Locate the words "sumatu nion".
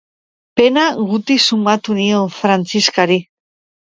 1.43-2.33